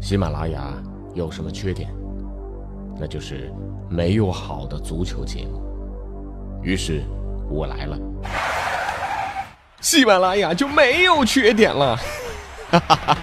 [0.00, 0.72] 喜马拉雅
[1.14, 1.94] 有什么缺点？
[2.98, 3.52] 那就是
[3.88, 5.60] 没有好的足球节目。
[6.62, 7.02] 于是，
[7.50, 7.98] 我来了，
[9.80, 11.96] 喜马拉雅就没有缺点了。
[12.70, 13.18] 哈哈哈！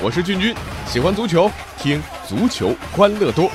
[0.00, 0.54] 我是俊君，
[0.86, 3.50] 喜欢足球，听足球欢乐多。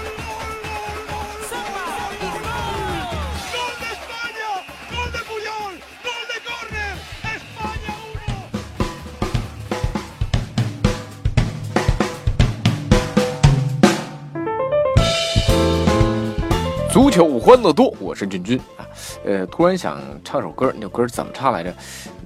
[17.11, 18.87] 球欢乐多，我是俊君啊。
[19.25, 21.73] 呃，突然想唱首歌，那歌怎么唱来着？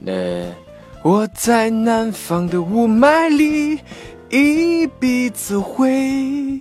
[0.05, 0.53] 呃，
[1.01, 3.79] 我在南方的雾霾里
[4.29, 6.59] 一鼻子灰，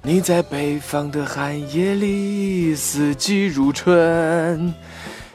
[0.00, 4.74] 你在北方的寒夜里四季如春。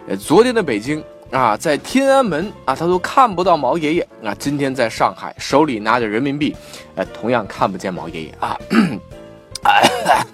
[0.08, 4.34] 呃，昨天的北京啊，在天安门啊，他都看不到毛爷爷啊。
[4.40, 6.56] 今天在上海，手里拿着人民币，
[6.96, 8.58] 呃，同样看不见毛爷爷啊。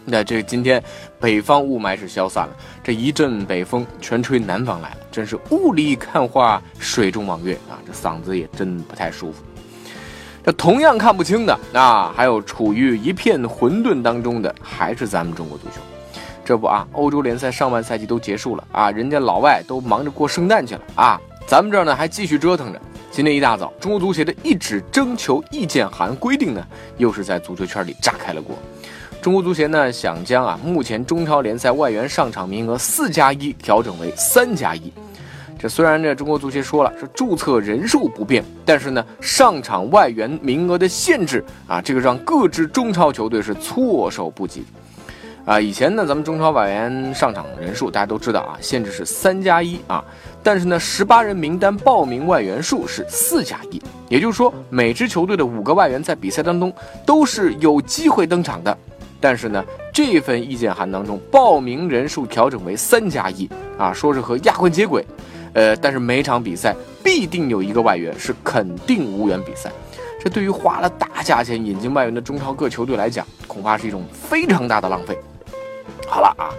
[0.09, 0.81] 那这今天
[1.19, 7.79] 北方雾霾是消散了，这一阵北风全吹南方来了，真是雾里看花，水中望月啊！
[7.85, 9.41] 这嗓子也真不太舒服。
[10.43, 15.81] 这同样看不清的啊，还有处于一片混沌当中的，还是咱们中国足球。
[16.45, 22.79] 这不啊，欧洲联赛上半赛季都结束了啊，人家老外都忙着过圣诞去了啊，咱们这儿呢还继续折腾着。
[23.11, 26.63] 今天一大早，中国足协的一纸征求意见函规定呢，
[26.97, 28.55] 又是在足球圈里炸开了锅。
[29.27, 34.89] 中国足协呢想将啊目前中超联赛外援上场名额四加一调整为三加一。
[35.59, 44.63] 这虽然这中国足协说了是注册人数不变，但是呢上场外援名额的限制啊，这个让各支中超球队是措手不及。
[45.43, 50.01] 啊，以前呢咱们中超外援上场人数大家都知道啊，限制是三加一啊，
[50.41, 56.73] 但是呢十八人名单报名外援数是四加一，也就是说每支球队的五个外援在比赛当中
[57.05, 58.77] 都是有机会登场的。
[59.19, 59.63] 但是呢，
[59.93, 65.03] 这份意见函当中报名人数调整为三加一啊，说是和亚冠接轨，
[65.53, 69.71] 呃，但是每场比赛必定有一个外援是肯定无缘比赛，
[70.23, 75.17] 这对于花了大价钱引进外援的中超各球队来讲，恐怕是一种非常大的浪费。
[76.07, 76.53] 好了啊，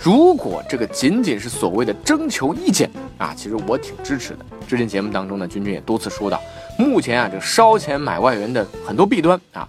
[0.00, 2.88] 如果这个仅仅是所谓的征求意见
[3.18, 4.38] 啊，其实我挺支持的。
[4.66, 6.40] 之前节目当中呢，君君也多次说到，
[6.78, 9.68] 目前啊这烧钱买外援的很多弊端啊，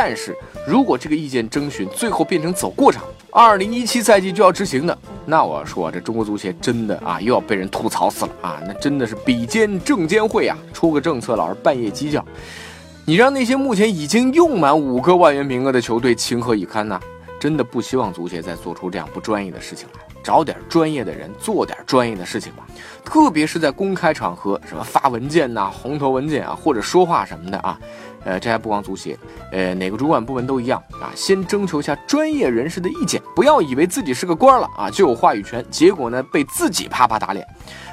[0.00, 0.32] 但是。
[0.64, 8.62] 如果这个意见征询最后变成走过场，二零一七赛季就要执行的，那我说这中国足协真的啊又要被人吐槽死了啊！
[8.64, 12.24] 那真的是比肩证监会啊，出个政策老是半夜鸡叫，
[13.06, 17.00] 你让那些目前已经用满五个外援名额的球队情何以堪呢？
[17.40, 22.66] 真的不希望足协再做出这样不专业的事情来，找点专业的人做点专业的事情吧。
[23.04, 27.78] 特别是在公开场合，什么发文件呐、红头文件啊，或者说话什么的啊。
[28.24, 29.16] 呃，这还不光足协，
[29.52, 31.08] 呃，哪个主管部门都一样啊。
[31.14, 37.46] 先征求一下专业人士的意见，不要以为自己是个官了啊就有话语权，结果呢被自己啪啪打脸。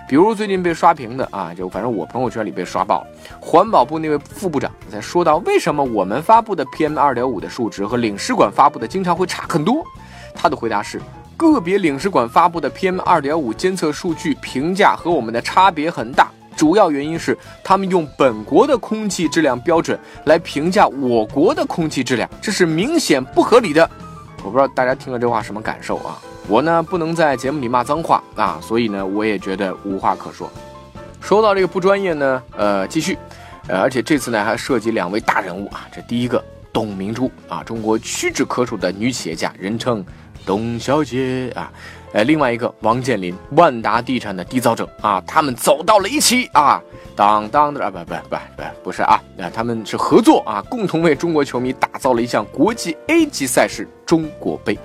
[0.09, 3.07] 比如最近被刷屏的啊，就反正我朋友圈里被刷爆了。
[3.39, 9.85] 环保部那位副部长在说到为什么我们发布的 PM 二点五的数值和领事馆发布的经常会差很多，
[10.33, 10.99] 他的回答是
[11.37, 16.29] 个别领事馆发布的 PM 二点五监测数据评价和我们的差别很大。
[16.55, 23.89] 主要原因是他们用本国的空气质量标准来评价我国的空气质量，这是明显不合理的。
[24.43, 26.17] 我不知道大家听了这话什么感受啊？
[26.47, 30.49] 我呢不能在节目里骂脏话啊，所以呢我也觉得无话可说。
[31.19, 33.17] 说到这个不专业呢，呃，继续，
[33.67, 35.87] 呃，而且这次呢还涉及两位大人物啊。
[35.93, 36.41] 这第一个
[36.71, 40.05] 董明珠啊，中国屈指可数的女企业家，人称
[40.45, 41.71] 董小姐啊。
[42.13, 46.81] 呃，另外一个王健林，万达地产的缔造者啊，他们走到了一起啊，
[47.13, 54.79] 当当的啊，不不不不不是啊，啊，他们是合作啊，共同为中国球迷打造了一项国际 A 级赛事——中国杯。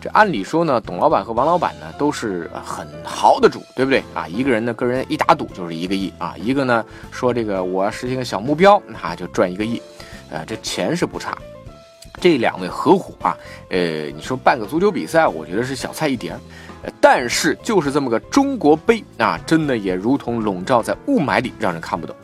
[0.00, 4.28] 这按理说呢，董老板和王老板呢都是很豪的主，对不对啊？
[4.28, 9.82] 一个人呢，个人一打赌就是一个亿啊，一个呢说这个我要实现个小目标，那就赚一个亿，
[10.30, 11.36] 呃，这钱是不差。
[12.20, 13.36] 这两位合伙啊，
[13.70, 16.36] 呃，你说办个足球比赛，我觉得是小菜一碟，
[17.00, 22.14] 但是就是这么个中国杯啊，真的也如同笼罩在雾霾里，让人看不懂。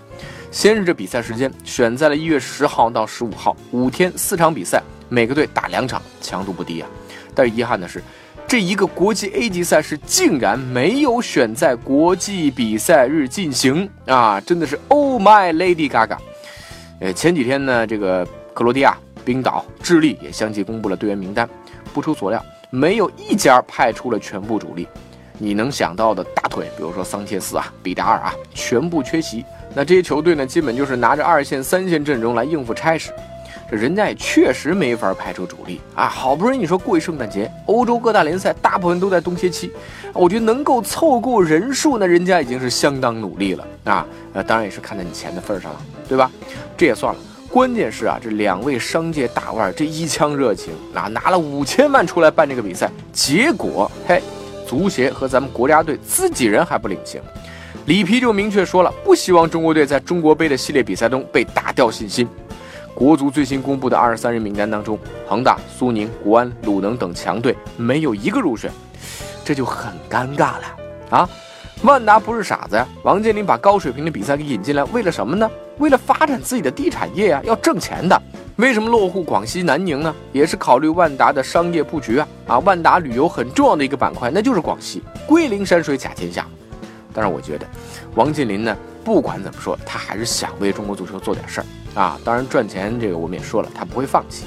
[0.50, 6.88] 先是这比赛时间选在了一月十号到十五号，五天四场比赛，每个队打两场，强度不低啊。
[7.34, 8.02] 但是遗憾的是，
[8.46, 16.19] 这一个国际 A 级赛事竟然没有选在国际比赛日进行啊，真的是 Oh my Lady Gaga。
[17.00, 18.96] 呃，前几天呢，这个克罗地亚。
[19.26, 21.49] 冰岛、智利也相继公布了队员名单，
[21.93, 22.40] 不出所料，
[22.70, 24.87] 没有一家派出了全部主力。
[25.37, 29.44] 你能想到的大腿，比如说桑切斯啊、比达尔啊，全部缺席。
[29.75, 33.12] 那这些球队呢，基本就是拿着二线、三线阵容来应付差事。
[33.69, 36.06] 这人家也确实没法派出主力啊！
[36.06, 39.72] 好不容易你说过一圣诞节，欧洲各大联赛大部分都在冬歇期，
[40.14, 44.06] 我觉得能够凑够人数，那人家已经是相当努力了啊！
[44.34, 46.31] 呃，当然也是看在你钱的份上了，对吧？
[46.76, 47.20] 这也算了。
[47.56, 54.20] 关键是啊，这两位商界大腕这一腔热情啊，拿了五千万出来办这个比赛，结果嘿，
[54.67, 57.19] 足协和咱们国家队自己人还不领情，
[57.87, 62.29] 里皮就明确说了，不希望中国队在中国杯的系列比赛中被打掉信心。
[62.94, 68.70] 国足最新公布的二十三人名单当中，恒大、苏宁、国安、鲁能等强队没有一个入选，
[69.47, 70.62] 这就很尴尬了
[71.08, 71.31] 啊！
[71.82, 75.50] 万达不是傻子呀，王健林把高水平的比赛给引进来，为了什么呢？
[75.78, 78.20] 为了发展自己的地产业呀，要挣钱的。
[78.56, 80.14] 为什么落户广西南宁呢？
[80.32, 82.28] 也是考虑万达的商业布局啊！
[82.46, 86.46] 啊，万达旅游很重要的一个板块，那就是广西，桂林山水甲天下。
[87.12, 87.67] 但是我觉得，
[88.14, 88.75] 王健林呢，
[89.05, 91.67] 不管怎么说，他还是想为中国足球做点事儿。
[92.00, 94.46] 啊，当然赚钱这个我们也说了，他不会放弃。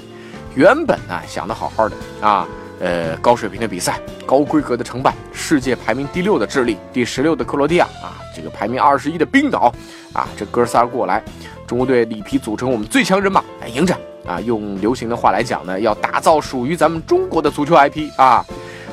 [0.56, 2.48] 原本呢想的好好的啊，
[2.80, 9.74] 呃，高水平的比赛，高规格的承办，世界排名第六的智利，第十六的克罗地亚啊，这个排名二十一的冰岛
[10.14, 11.22] 啊，这哥仨过来，
[11.68, 14.40] 中国队里皮组成我们最强人马来迎战啊。
[14.40, 18.46] 用流行的话来讲呢，要打造属于咱们中国的足球 IP 啊。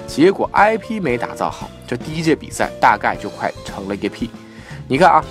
[0.08, 4.28] 结果 IP 没打造好，这第一届比赛大概就快成了一个屁。
[4.88, 5.24] 你看啊，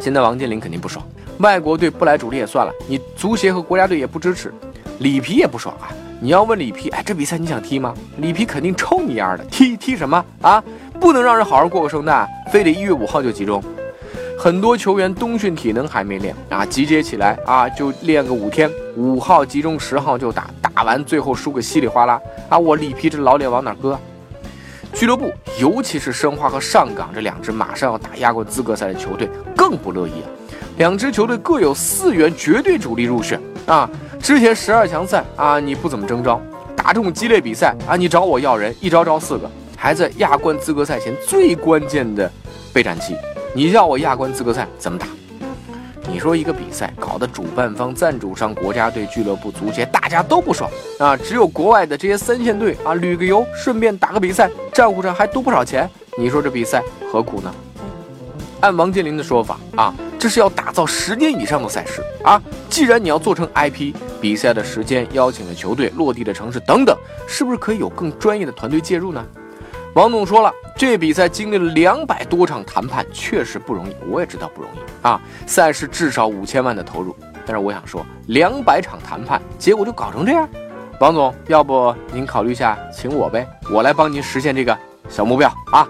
[0.00, 1.06] 现在王健林肯定不爽。
[1.38, 4.54] 外国队不来主力也算了，你足协和国家队也不支持，
[5.00, 5.88] 里皮也不爽啊！
[6.20, 7.92] 你要问里皮，哎，这比赛你想踢吗？
[8.18, 10.62] 里皮肯定抽你丫的，踢踢什么啊？
[11.04, 13.62] 不能让人好好过个圣诞，非得一月五号就集中。
[14.38, 22.18] 很多球员冬训体能还没练啊，集结起来啊就练个五天，五号集中，十号就打，打完最后输个稀里哗啦
[22.48, 22.58] 啊！
[22.58, 24.00] 我里皮这老脸往哪搁？
[24.94, 25.30] 俱乐部，
[25.60, 30.26] 尤其是申花和上港这两支马上要打亚冠资格赛的球队，更不乐意啊！
[30.78, 33.86] 两支球队各有四员绝对主力入选啊！
[34.22, 36.40] 之前十二强赛啊，你不怎么征召，
[36.74, 39.50] 打这种激烈比赛啊，你找我要人，一招招四个，
[39.84, 42.32] 还在亚冠资格赛前最关键的
[42.72, 43.14] 备战期，
[43.52, 45.06] 你要我亚冠资格赛怎么打？
[46.10, 56.82] 你说一个比赛搞得主办方、赞助商、国家队、俱乐部、足协大家都不爽啊，只有国外的这些三线队啊，旅个游，顺便打个比赛，账户上还多不少钱，你说这比赛
[57.12, 57.54] 何苦呢？
[58.60, 59.94] 按王健林的说法啊。
[60.18, 62.42] 这是要打造十年以上的赛事啊！
[62.70, 66.96] 既然你要做成 IP，比赛的时间、邀请的球队、落地的城市等等，
[67.28, 69.22] 是不是可以有更专业的团队介入呢？
[69.94, 73.94] 王总说了，这比赛经历了两百多场谈判，确实不容易。
[74.10, 75.20] 我也知道不容易啊！
[75.46, 77.14] 赛事至少五千万的投入，
[77.46, 80.48] 但是我想说，两百场谈判，结果就搞成这样。
[80.98, 84.76] 王总，要不您考虑一下，请我呗，我来帮您实现这个。
[85.08, 85.86] 小目标啊，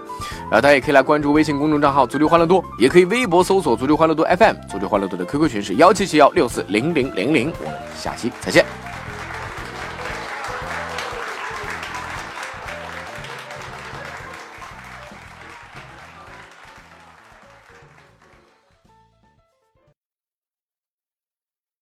[0.51, 8.84] 呃，大家也可以来关注微信公众账号“足球欢乐多”，也可以微博搜索“足球欢乐多 FM”，足球欢乐多的 QQ 群是幺七七幺六四零零零零，我们下期再见。